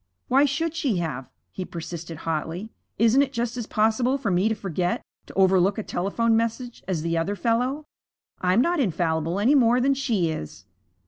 'Why 0.29 0.45
should 0.45 0.73
she 0.75 0.97
have?' 0.97 1.29
he 1.51 1.63
persisted 1.63 2.17
hotly. 2.25 2.69
'Isn't 2.97 3.21
it 3.21 3.31
just 3.31 3.55
as 3.55 3.67
possible 3.67 4.17
for 4.17 4.31
me 4.31 4.49
to 4.49 4.55
forget, 4.55 5.05
to 5.27 5.33
overlook 5.35 5.77
a 5.77 5.83
telephone 5.83 6.35
message, 6.35 6.83
as 6.87 7.03
the 7.03 7.19
other 7.19 7.35
fellow? 7.35 7.85
I'm 8.39 8.61
not 8.61 8.79
infallible 8.79 9.39
any 9.39 9.53
more 9.53 9.79
than 9.79 9.93
she 9.93 10.31
is.' 10.31 10.65